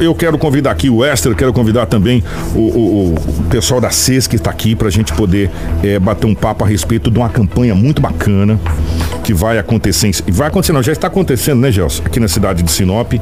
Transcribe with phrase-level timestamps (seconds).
[0.00, 2.22] eu quero convidar aqui o Esther, quero convidar também
[2.54, 5.50] o, o, o pessoal da CES que está aqui para a gente poder
[5.82, 8.58] é, bater um papo a respeito de uma campanha muito bacana
[9.22, 10.10] que vai acontecer.
[10.28, 12.02] Vai acontecer, não, já está acontecendo, né, Gelson?
[12.04, 13.14] Aqui na cidade de Sinop,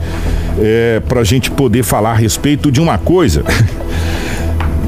[0.58, 3.44] é, para a gente poder falar a respeito de uma coisa.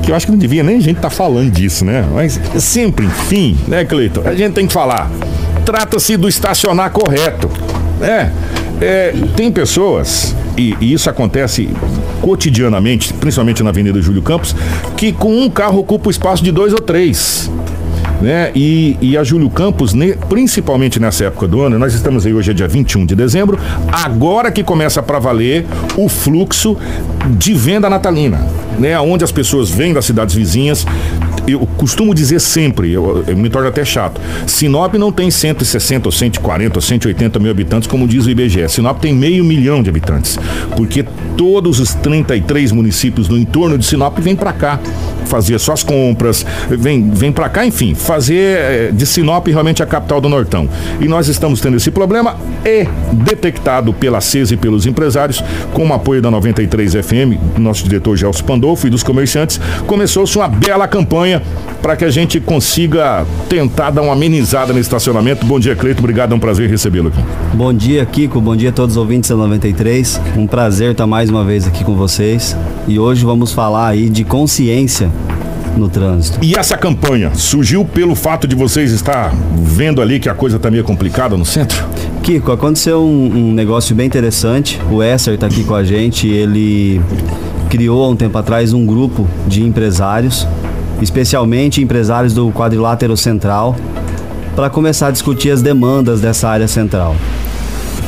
[0.02, 2.04] que eu acho que não devia nem a gente estar tá falando disso, né?
[2.12, 4.22] Mas sempre, enfim, né, Cleiton?
[4.24, 5.10] A gente tem que falar.
[5.64, 7.48] Trata-se do estacionar correto.
[8.00, 8.30] É,
[8.80, 11.68] é, tem pessoas, e, e, isso acontece
[12.20, 14.54] cotidianamente, principalmente na Avenida Júlio Campos,
[14.96, 17.50] que com um carro ocupa o espaço de dois ou três.
[18.20, 18.52] Né?
[18.54, 19.92] E, e a Júlio Campos,
[20.28, 23.58] principalmente nessa época do ano, nós estamos aí hoje é dia 21 de dezembro,
[23.90, 26.76] agora que começa para valer o fluxo
[27.30, 28.46] de venda natalina,
[28.78, 28.98] né?
[29.00, 30.86] Onde as pessoas vêm das cidades vizinhas,
[31.46, 34.20] eu costumo dizer sempre, eu, eu, me torno até chato.
[34.46, 38.68] Sinop não tem 160 ou 140 ou 180 mil habitantes, como diz o IBGE.
[38.68, 40.38] Sinop tem meio milhão de habitantes,
[40.76, 41.04] porque
[41.36, 44.78] todos os 33 municípios no entorno de Sinop vêm para cá
[45.24, 50.20] fazer suas compras, vem, vem para cá, enfim, fazer eh, de Sinop realmente a capital
[50.20, 50.68] do Nortão.
[51.00, 55.92] E nós estamos tendo esse problema e detectado pela CES e pelos empresários, com o
[55.92, 61.31] apoio da 93 FM, nosso diretor Gelson Pandolfo e dos comerciantes, começou-se uma bela campanha
[61.80, 65.44] para que a gente consiga tentar dar uma amenizada no estacionamento.
[65.44, 66.00] Bom dia, Cleito.
[66.00, 67.22] Obrigado, é um prazer recebê-lo aqui.
[67.54, 68.40] Bom dia, Kiko.
[68.40, 70.20] Bom dia a todos os ouvintes da 93.
[70.36, 72.56] Um prazer estar mais uma vez aqui com vocês.
[72.86, 75.10] E hoje vamos falar aí de consciência
[75.76, 76.38] no trânsito.
[76.42, 80.70] E essa campanha surgiu pelo fato de vocês estar vendo ali que a coisa está
[80.70, 81.84] meio complicada no centro?
[82.22, 84.80] Kiko, aconteceu um, um negócio bem interessante.
[84.90, 86.28] O Esser está aqui com a gente.
[86.28, 87.00] Ele
[87.68, 90.46] criou há um tempo atrás um grupo de empresários
[91.00, 93.74] especialmente empresários do quadrilátero central,
[94.54, 97.16] para começar a discutir as demandas dessa área central.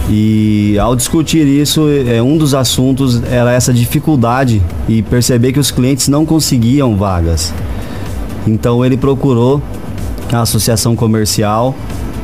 [0.08, 5.70] E ao discutir isso, é, um dos assuntos era essa dificuldade e perceber que os
[5.70, 7.52] clientes não conseguiam vagas.
[8.46, 9.62] Então ele procurou
[10.30, 11.74] a associação comercial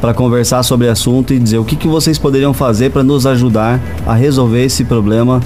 [0.00, 3.26] para conversar sobre o assunto e dizer o que, que vocês poderiam fazer para nos
[3.26, 5.40] ajudar a resolver esse problema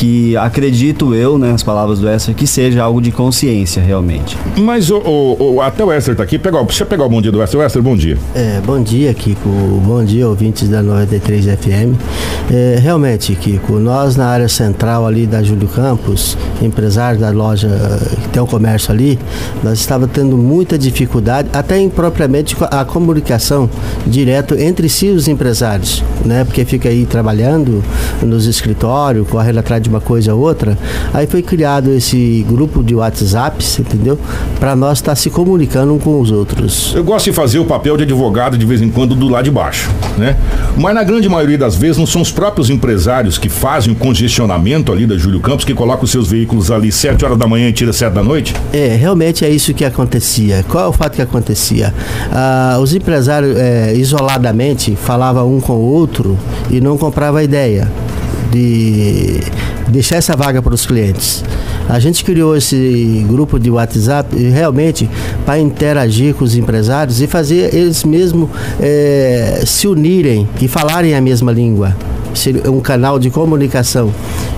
[0.00, 4.34] que acredito eu, né, as palavras do Esther, que seja algo de consciência realmente.
[4.56, 7.20] Mas o, o, o até o Esther tá aqui, pega, deixa eu pegar o bom
[7.20, 7.60] dia do Esther.
[7.66, 8.16] Esther, bom dia.
[8.34, 9.50] É, bom dia, Kiko.
[9.84, 12.00] Bom dia, ouvintes da 93 FM.
[12.50, 17.68] É, realmente, Kiko, nós na área central ali da Júlio Campos, empresário da loja
[18.22, 19.18] que tem o um comércio ali,
[19.62, 23.68] nós estava tendo muita dificuldade, até em propriamente a comunicação
[24.06, 26.42] direto entre si os empresários, né?
[26.42, 27.84] Porque fica aí trabalhando
[28.22, 30.78] nos escritórios, correndo atrás de uma coisa ou outra.
[31.12, 34.18] Aí foi criado esse grupo de WhatsApp, entendeu?
[34.58, 36.92] Para nós estar tá se comunicando um com os outros.
[36.94, 39.50] Eu gosto de fazer o papel de advogado de vez em quando do lado de
[39.50, 40.36] baixo, né?
[40.76, 44.92] Mas na grande maioria das vezes não são os próprios empresários que fazem o congestionamento
[44.92, 47.72] ali da Júlio Campos, que colocam os seus veículos ali 7 horas da manhã e
[47.72, 48.54] tira 7 da noite?
[48.72, 50.64] É, realmente é isso que acontecia.
[50.68, 51.92] Qual é o fato que acontecia?
[52.32, 56.38] Ah, os empresários é, isoladamente falavam um com o outro
[56.70, 57.90] e não compravam a ideia
[58.50, 59.40] de
[59.90, 61.44] deixar essa vaga para os clientes.
[61.88, 65.10] A gente criou esse grupo de WhatsApp realmente
[65.44, 68.48] para interagir com os empresários e fazer eles mesmos
[68.80, 71.96] é, se unirem e falarem a mesma língua
[72.66, 74.12] um canal de comunicação.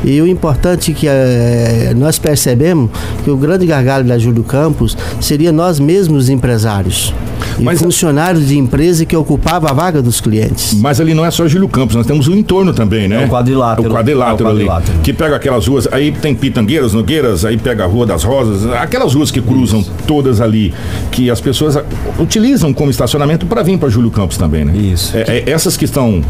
[0.05, 2.91] E o importante é que é, nós percebemos
[3.25, 7.15] que o grande gargalo da Júlio Campos seria nós mesmos empresários.
[7.59, 10.75] Mas, funcionários de empresa que ocupava a vaga dos clientes.
[10.75, 13.23] Mas ali não é só Júlio Campos, nós temos o entorno também, né?
[13.23, 13.89] É o quadrilátero.
[13.89, 14.93] O quadrilátero, é o quadrilátero.
[14.95, 15.03] ali.
[15.03, 19.15] Que pega aquelas ruas, aí tem Pitangueiras, Nogueiras, aí pega a Rua das Rosas, aquelas
[19.15, 19.93] ruas que cruzam Isso.
[20.07, 20.73] todas ali,
[21.11, 21.79] que as pessoas
[22.19, 24.77] utilizam como estacionamento para vir para Júlio Campos também, né?
[24.77, 25.17] Isso.
[25.17, 26.23] É, é, essas que estão.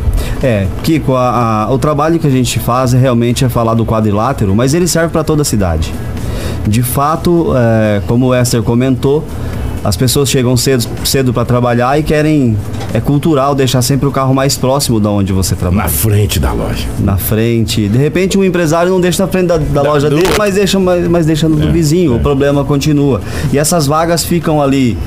[0.42, 3.86] É, Kiko, a, a, o trabalho que a gente faz é realmente é falar do
[3.86, 5.92] quadrilátero, mas ele serve para toda a cidade.
[6.66, 9.24] De fato, é, como o Esther comentou,
[9.84, 12.56] as pessoas chegam cedo, cedo para trabalhar e querem.
[12.94, 15.84] É cultural deixar sempre o carro mais próximo da onde você trabalha.
[15.84, 16.86] Na frente da loja.
[17.00, 17.88] Na frente.
[17.88, 20.16] De repente um empresário não deixa na frente da, da, da loja do...
[20.16, 22.12] dele, mas deixa, mas, mas deixa no é, do vizinho.
[22.12, 22.16] É.
[22.16, 23.20] O problema continua.
[23.50, 24.98] E essas vagas ficam ali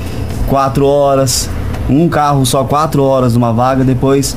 [0.48, 1.48] quatro horas,
[1.88, 4.36] um carro só quatro horas numa vaga, depois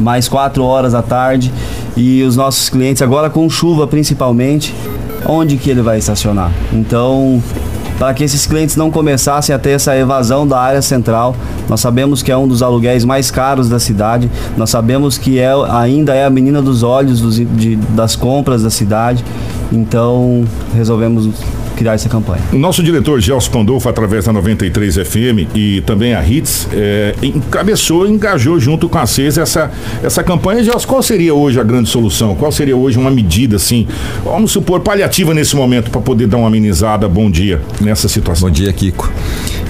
[0.00, 1.52] mais quatro horas à tarde.
[1.96, 4.74] E os nossos clientes, agora com chuva principalmente,
[5.26, 6.50] onde que ele vai estacionar?
[6.72, 7.42] Então
[8.00, 11.36] para que esses clientes não começassem a ter essa evasão da área central.
[11.68, 15.52] Nós sabemos que é um dos aluguéis mais caros da cidade, nós sabemos que é,
[15.68, 19.22] ainda é a menina dos olhos dos, de, das compras da cidade,
[19.70, 20.44] então
[20.74, 21.28] resolvemos
[21.80, 22.42] criar essa campanha.
[22.52, 28.06] O nosso diretor Gelson Pandolfo, através da 93 FM e também a HITS, é, encabeçou,
[28.06, 29.70] engajou junto com a CES essa,
[30.02, 30.62] essa campanha.
[30.62, 32.34] Gelson, qual seria hoje a grande solução?
[32.34, 33.88] Qual seria hoje uma medida, assim,
[34.22, 37.08] vamos supor, paliativa nesse momento para poder dar uma amenizada?
[37.08, 38.48] Bom dia nessa situação.
[38.50, 39.10] Bom dia, Kiko.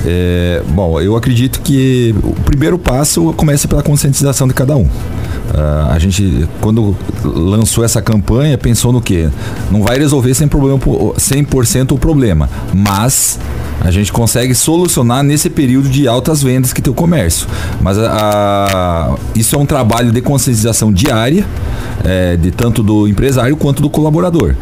[0.06, 4.84] É, bom, eu acredito que o primeiro passo começa pela conscientização de cada um.
[4.84, 9.28] Uh, a gente, quando lançou essa campanha, pensou no que?
[9.70, 13.38] Não vai resolver 100%, problema, 100 o problema, mas
[13.80, 17.48] a gente consegue solucionar nesse período de altas vendas que tem o comércio.
[17.80, 17.96] Mas
[19.34, 21.44] isso é um trabalho de conscientização diária
[22.04, 24.54] é, de tanto do empresário quanto do colaborador.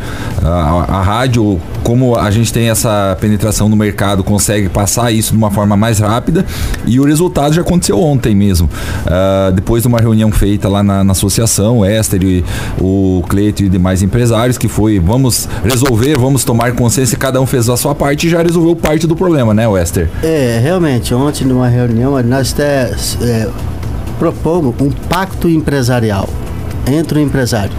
[0.42, 5.38] A, a, rádio, como a gente tem essa penetração no mercado, consegue passar isso de
[5.38, 6.44] uma forma mais rápida
[6.86, 8.68] e o resultado já aconteceu ontem mesmo.
[9.06, 12.44] Uh, depois de uma reunião feita lá na, na associação, o e
[12.80, 17.68] o Cleito e demais empresários, que foi vamos resolver, vamos tomar consciência, cada um fez
[17.68, 20.08] a sua parte e já resolveu parte do problema, né, Wester?
[20.22, 22.92] É, realmente, ontem numa reunião nós até
[23.22, 23.48] é,
[24.18, 26.28] propomos um pacto empresarial
[26.92, 27.72] entre o empresário.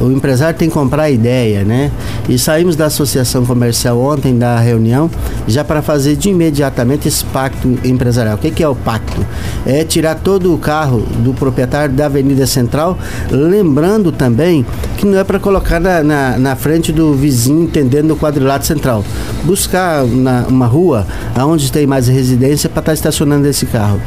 [0.00, 1.90] O empresário tem que comprar a ideia, né?
[2.28, 5.10] E saímos da associação comercial ontem da reunião
[5.46, 8.36] já para fazer de imediatamente esse pacto empresarial.
[8.36, 9.26] O que, que é o pacto?
[9.66, 12.96] É tirar todo o carro do proprietário da Avenida Central,
[13.30, 14.64] lembrando também
[14.96, 19.04] que não é para colocar na, na, na, frente do vizinho, entendendo o quadrilátero central.
[19.44, 21.06] Buscar na, uma rua
[21.36, 24.00] onde tem mais residência para estar estacionando esse carro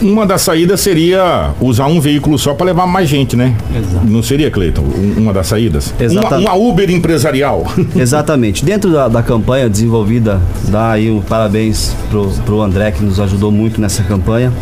[0.00, 3.54] uma das saídas seria usar um veículo só para levar mais gente, né?
[3.74, 4.06] Exato.
[4.06, 4.82] Não seria, Cleiton,
[5.16, 5.94] uma das saídas?
[5.98, 6.46] Exatamente.
[6.46, 7.66] Uma, uma Uber empresarial.
[7.94, 8.64] Exatamente.
[8.64, 13.52] Dentro da, da, campanha desenvolvida, dá aí um parabéns pro, pro André que nos ajudou
[13.52, 14.52] muito nessa campanha.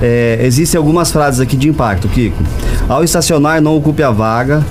[0.00, 2.42] É, existem algumas frases aqui de impacto, Kiko.
[2.88, 4.64] Ao estacionar, não ocupe a vaga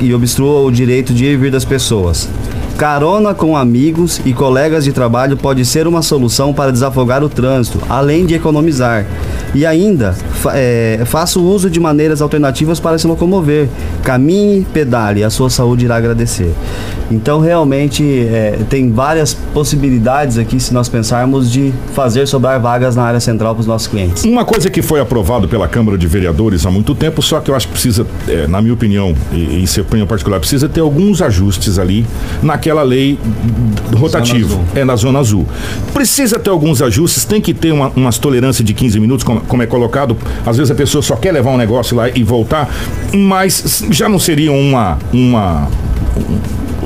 [0.00, 2.28] e obstrua o direito de ir e vir das pessoas.
[2.76, 7.78] Carona com amigos e colegas de trabalho pode ser uma solução para desafogar o trânsito,
[7.88, 9.06] além de economizar.
[9.54, 10.14] E ainda,
[10.54, 13.68] é, faça o uso de maneiras alternativas para se locomover.
[14.02, 16.54] Caminhe, pedale, a sua saúde irá agradecer.
[17.12, 23.02] Então, realmente, é, tem várias possibilidades aqui, se nós pensarmos, de fazer sobrar vagas na
[23.02, 24.24] área central para os nossos clientes.
[24.24, 27.54] Uma coisa que foi aprovado pela Câmara de Vereadores há muito tempo, só que eu
[27.54, 31.20] acho que precisa, é, na minha opinião, e em seu opinião particular, precisa ter alguns
[31.20, 32.06] ajustes ali
[32.42, 33.18] naquela lei
[33.94, 35.46] rotativa, é na Zona Azul.
[35.92, 39.62] Precisa ter alguns ajustes, tem que ter uma, umas tolerâncias de 15 minutos, como, como
[39.62, 40.16] é colocado.
[40.46, 42.68] Às vezes a pessoa só quer levar um negócio lá e voltar,
[43.12, 44.98] mas já não seria uma.
[45.12, 45.68] uma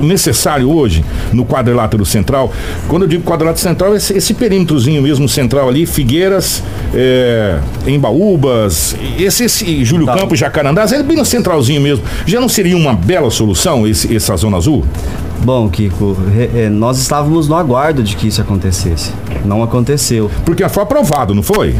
[0.00, 2.52] necessário hoje no quadrilátero central.
[2.88, 6.62] Quando eu digo quadrilátero central, esse, esse perímetrozinho mesmo central ali, Figueiras,
[6.94, 10.16] é, Embaúbas, esse, esse Júlio tá.
[10.16, 12.04] Campos, Jacarandás, é bem no centralzinho mesmo.
[12.26, 14.84] Já não seria uma bela solução esse, essa zona azul?
[15.44, 16.16] Bom, Kiko,
[16.54, 19.12] é, nós estávamos no aguardo de que isso acontecesse.
[19.44, 20.30] Não aconteceu.
[20.44, 21.76] Porque foi aprovado, não foi?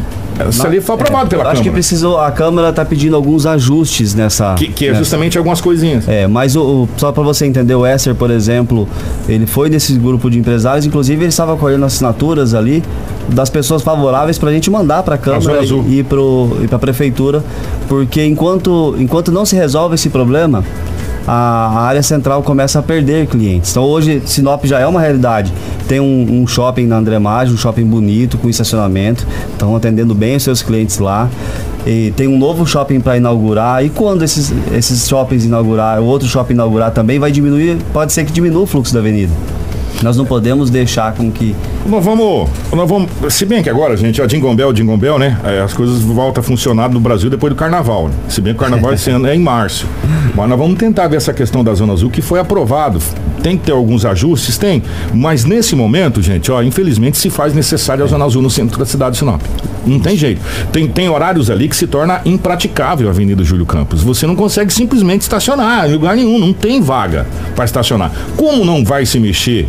[0.49, 1.51] Isso ali foi aprovado é, pela acho Câmara.
[1.51, 4.53] Acho que precisou, a Câmara está pedindo alguns ajustes nessa.
[4.53, 4.99] Que, que é nessa.
[4.99, 6.07] justamente algumas coisinhas.
[6.07, 8.87] É, mas o, o só para você entender, o Esser, por exemplo,
[9.27, 12.83] ele foi desse grupo de empresários, inclusive ele estava colhendo assinaturas ali
[13.29, 17.43] das pessoas favoráveis para a gente mandar para a Câmara e, e para a Prefeitura,
[17.87, 20.63] porque enquanto, enquanto não se resolve esse problema,
[21.27, 23.71] a área central começa a perder clientes.
[23.71, 25.51] Então hoje Sinop já é uma realidade.
[25.87, 30.37] Tem um, um shopping na André Maggi, um shopping bonito, com estacionamento, estão atendendo bem
[30.37, 31.29] os seus clientes lá.
[31.85, 33.83] E tem um novo shopping para inaugurar.
[33.83, 38.31] E quando esses, esses shoppings inaugurar, outro shopping inaugurar também, vai diminuir, pode ser que
[38.31, 39.31] diminua o fluxo da avenida.
[40.03, 41.55] Nós não podemos deixar com que.
[41.85, 42.49] Nós vamos.
[42.71, 43.09] Nós vamos.
[43.33, 45.39] Se bem que agora, gente, a Jingle Bell, Jingle Bell, né?
[45.43, 48.07] É, as coisas voltam a funcionar no Brasil depois do carnaval.
[48.07, 48.13] Né?
[48.29, 49.87] Se bem que o carnaval esse ano é em março.
[50.35, 52.99] Mas nós vamos tentar ver essa questão da Zona Azul, que foi aprovado.
[53.41, 54.57] Tem que ter alguns ajustes?
[54.57, 54.83] Tem.
[55.13, 58.85] Mas nesse momento, gente, ó, infelizmente se faz necessário a Zona Azul no centro da
[58.85, 59.41] cidade de Sinop.
[59.85, 60.41] Não tem jeito.
[60.71, 64.03] Tem, tem horários ali que se torna impraticável a Avenida Júlio Campos.
[64.03, 67.25] Você não consegue simplesmente estacionar em lugar nenhum, não tem vaga
[67.55, 68.11] para estacionar.
[68.35, 69.67] Como não vai se mexer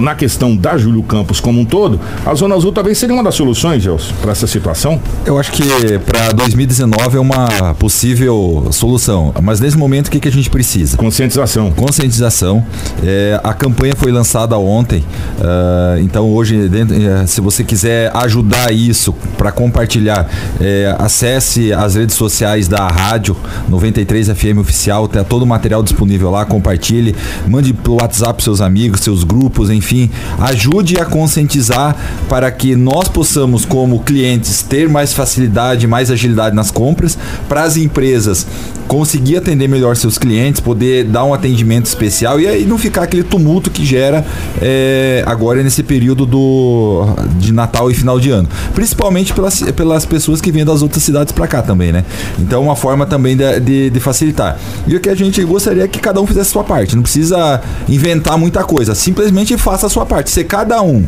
[0.00, 3.34] na questão da Júlio Campos como um todo, a Zona Azul talvez seria uma das
[3.34, 5.00] soluções, Gelson, para essa situação?
[5.24, 5.64] Eu acho que
[6.06, 9.34] para 2019 é uma possível solução.
[9.42, 10.96] Mas nesse momento, o que, que a gente precisa?
[10.96, 11.72] Conscientização.
[11.72, 12.64] Conscientização.
[13.02, 15.00] É, a campanha foi lançada ontem.
[15.00, 20.28] Uh, então, hoje, dentro, é, se você quiser ajudar isso para compartilhar,
[20.60, 23.36] é, acesse as redes sociais da rádio
[23.68, 25.08] 93 FM Oficial.
[25.08, 26.44] Tem todo o material disponível lá.
[26.44, 27.14] Compartilhe.
[27.48, 31.96] Mande pelo WhatsApp seus amigos, seus grupos grupos, enfim, ajude a conscientizar
[32.28, 37.16] para que nós possamos, como clientes, ter mais facilidade, mais agilidade nas compras,
[37.48, 38.46] para as empresas
[38.86, 43.22] conseguir atender melhor seus clientes, poder dar um atendimento especial e aí não ficar aquele
[43.22, 44.26] tumulto que gera
[44.60, 47.06] é, agora nesse período do,
[47.38, 48.48] de Natal e final de ano.
[48.74, 52.04] Principalmente pelas, pelas pessoas que vêm das outras cidades para cá também, né?
[52.36, 54.58] Então, uma forma também de, de, de, facilitar.
[54.88, 56.96] E o que a gente gostaria é que cada um fizesse a sua parte.
[56.96, 58.92] Não precisa inventar muita coisa.
[59.30, 60.28] Simplesmente faça a sua parte.
[60.28, 61.04] Se cada um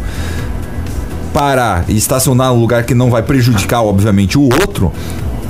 [1.35, 4.93] parar e estacionar num lugar que não vai prejudicar, obviamente, o outro,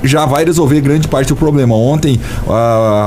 [0.02, 1.74] já vai resolver grande parte do problema.
[1.74, 2.18] Ontem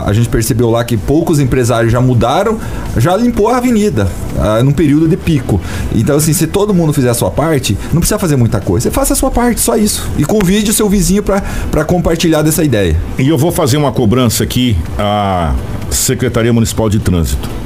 [0.06, 2.60] a gente percebeu lá que poucos empresários já mudaram,
[2.96, 5.60] já limpou a avenida uh, num período de pico.
[5.96, 8.84] Então, assim, se todo mundo fizer a sua parte, não precisa fazer muita coisa.
[8.84, 10.08] Você faça a sua parte, só isso.
[10.16, 12.96] E convide o seu vizinho para compartilhar dessa ideia.
[13.18, 15.56] E eu vou fazer uma cobrança aqui à
[15.90, 17.65] Secretaria Municipal de Trânsito.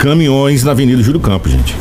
[0.00, 1.76] Caminhões na Avenida Júlio Campos, gente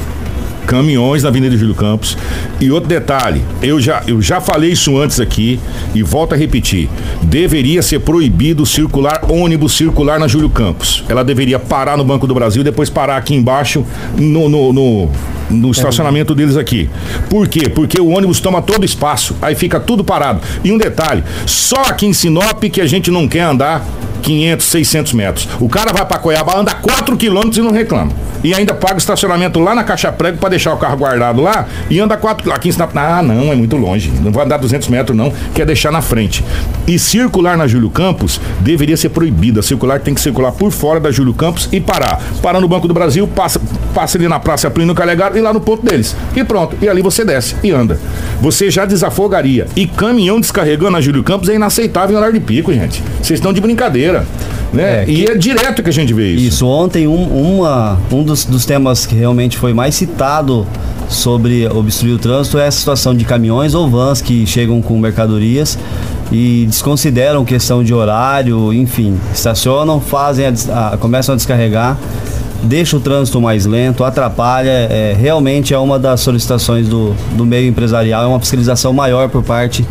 [0.67, 2.15] caminhões na Avenida Júlio Campos.
[2.61, 5.59] E outro detalhe, eu já, eu já falei isso antes aqui
[5.95, 6.87] e volto a repetir.
[7.23, 11.03] Deveria ser proibido circular ônibus circular na Júlio Campos.
[11.09, 13.83] Ela deveria parar no Banco do Brasil, depois parar aqui embaixo
[14.15, 15.09] no, no, no
[15.49, 16.89] no estacionamento deles aqui.
[17.29, 17.69] Por quê?
[17.69, 20.41] Porque o ônibus toma todo espaço, aí fica tudo parado.
[20.63, 23.85] E um detalhe, só aqui em Sinop que a gente não quer andar
[24.21, 25.49] 500, 600 metros.
[25.59, 28.11] O cara vai para Coiabá, anda 4 quilômetros e não reclama
[28.43, 31.67] e ainda paga o estacionamento lá na caixa prego para deixar o carro guardado lá
[31.89, 32.95] e anda quatro aqui em Sinop.
[32.95, 34.11] Ah, não, é muito longe.
[34.21, 36.43] Não vai andar 200 metros não, quer deixar na frente.
[36.87, 39.61] E circular na Júlio Campos deveria ser proibida.
[39.61, 42.21] Circular tem que circular por fora da Júlio Campos e parar.
[42.41, 43.61] Para no Banco do Brasil, passa,
[43.93, 46.15] passa ali na Praça Plínio Calegaro e lá no ponto deles.
[46.35, 46.75] E pronto.
[46.81, 47.99] E ali você desce e anda.
[48.41, 49.67] Você já desafogaria.
[49.75, 53.03] E caminhão descarregando na Júlio Campos é inaceitável em horário de pico, gente.
[53.21, 54.25] Vocês estão de brincadeira.
[54.71, 55.01] Né?
[55.01, 55.11] É, que...
[55.11, 56.45] E é direto que a gente vê isso.
[56.45, 60.67] Isso, ontem um, uma, um dos, dos temas que realmente foi mais citado
[61.07, 65.77] sobre obstruir o trânsito é a situação de caminhões ou vans que chegam com mercadorias
[66.31, 71.97] e desconsideram questão de horário, enfim, estacionam, fazem a, a, começam a descarregar,
[72.63, 74.69] deixa o trânsito mais lento, atrapalha.
[74.69, 79.43] É, realmente é uma das solicitações do, do meio empresarial, é uma fiscalização maior por
[79.43, 79.85] parte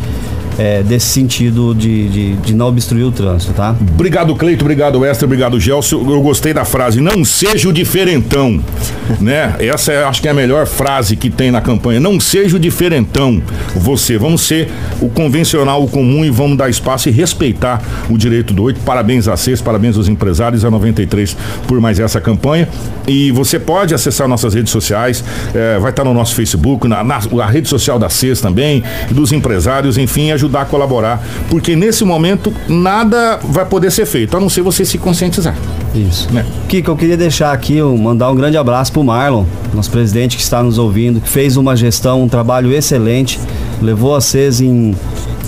[0.58, 3.76] é, desse sentido de, de, de, não obstruir o trânsito, tá?
[3.94, 6.04] Obrigado, Cleito, obrigado, Esther, obrigado, Gelson.
[6.10, 8.60] Eu gostei da frase, não seja o diferentão,
[9.20, 9.54] né?
[9.60, 12.58] Essa é, acho que é a melhor frase que tem na campanha, não seja o
[12.58, 13.40] diferentão,
[13.76, 14.68] você, vamos ser
[15.00, 18.80] o convencional, o comum e vamos dar espaço e respeitar o direito do oito.
[18.80, 21.36] Parabéns a CES, parabéns aos empresários, a 93
[21.68, 22.68] por mais essa campanha.
[23.06, 25.22] E você pode acessar nossas redes sociais,
[25.54, 29.32] é, vai estar no nosso Facebook, na, na a rede social da CES também, dos
[29.32, 34.40] empresários, enfim, ajudar ajudar a colaborar, porque nesse momento nada vai poder ser feito, a
[34.40, 35.54] não ser você se conscientizar.
[35.94, 36.32] Isso.
[36.32, 36.44] Né?
[36.68, 40.62] Kiko, eu queria deixar aqui, mandar um grande abraço pro Marlon, nosso presidente que está
[40.62, 43.38] nos ouvindo, que fez uma gestão, um trabalho excelente,
[43.80, 44.94] levou a CES em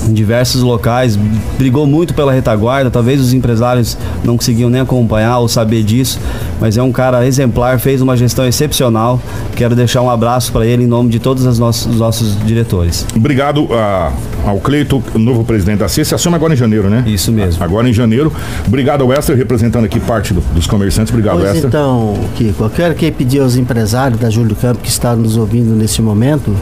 [0.09, 1.19] em diversos locais,
[1.59, 6.19] brigou muito pela retaguarda, talvez os empresários não conseguiam nem acompanhar ou saber disso,
[6.60, 9.20] mas é um cara exemplar, fez uma gestão excepcional.
[9.56, 13.06] Quero deixar um abraço para ele em nome de todos os nossos, os nossos diretores.
[13.16, 14.12] Obrigado a,
[14.46, 16.08] ao Cleito, novo presidente da CIS.
[16.08, 17.04] Você assume agora em janeiro, né?
[17.06, 17.62] Isso mesmo.
[17.62, 18.32] Agora em janeiro.
[18.66, 21.12] Obrigado ao Esther, representando aqui parte do, dos comerciantes.
[21.12, 21.68] Obrigado, pois Esther.
[21.68, 25.74] Então, Kiko, eu quero que pedir aos empresários da Júlio Campo que estão nos ouvindo
[25.74, 26.54] nesse momento,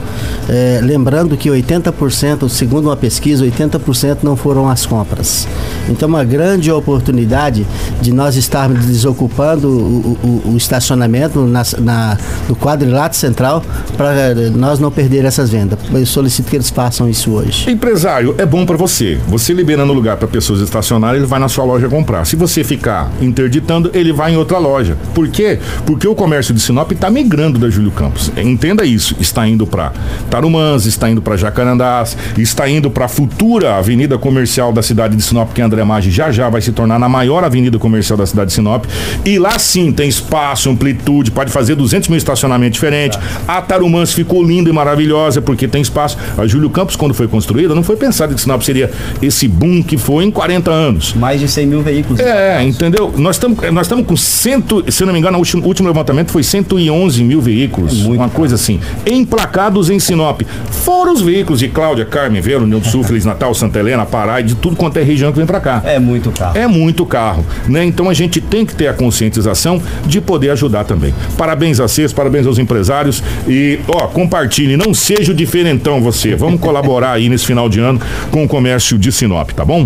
[0.48, 5.48] é, lembrando que 80%, segundo uma pesquisa, 80% não foram as compras.
[5.88, 7.66] Então, uma grande oportunidade
[8.00, 12.18] de nós estarmos desocupando o, estacionamento na, na,
[12.48, 13.62] no quadrilátero central
[13.96, 15.78] para nós não perder essas vendas.
[15.92, 17.70] Eu solicito que eles façam isso hoje.
[17.70, 19.18] Empresário, é bom para você.
[19.28, 22.24] Você liberando lugar para pessoas estacionarem, ele vai na sua loja comprar.
[22.24, 24.96] Se você ficar interditando, ele vai em outra loja.
[25.14, 25.58] Por quê?
[25.86, 28.30] Porque o comércio de Sinop está migrando da Júlio Campos.
[28.36, 29.16] Entenda isso.
[29.20, 29.92] Está indo para
[30.30, 35.22] Tarumãs, está indo para Jacarandás, está indo para a futura avenida comercial da cidade de
[35.22, 38.48] Sinop, que André Maggi, já já vai se tornar na maior avenida comercial da cidade
[38.48, 38.84] de Sinop.
[39.24, 43.18] E lá sim tem espaço, amplitude, pode fazer 200 mil estacionamentos diferentes.
[43.46, 46.18] A Tarumãs ficou linda e maravilhosa porque tem espaço.
[46.36, 48.90] A Júlio Campos, quando foi construída, não foi pensado que Sinop seria
[49.22, 51.14] esse boom que foi em 40 anos.
[51.14, 52.20] Mais de 100 mil veículos.
[52.20, 53.12] É, entendeu?
[53.16, 56.42] Nós estamos nós estamos com cento, se não me engano, o último, último levantamento foi
[56.42, 58.04] 111 mil veículos.
[58.04, 58.80] É uma coisa assim.
[59.06, 60.42] Emplacados em Sinop.
[60.70, 64.44] Fora os veículos de Cláudia, Carmen, Vero, Nildo Sul, Feliz Natal, Santa Helena, Pará e
[64.44, 65.82] de tudo quanto é região que vem para cá.
[65.84, 66.56] É muito carro.
[66.56, 67.44] É muito carro.
[67.68, 67.84] Né?
[67.84, 69.67] Então a gente tem que ter a conscientização
[70.06, 71.12] de poder ajudar também.
[71.36, 76.34] Parabéns a vocês, parabéns aos empresários e, ó, compartilhe, não seja o diferentão você.
[76.34, 79.84] Vamos colaborar aí nesse final de ano com o comércio de Sinop, tá bom?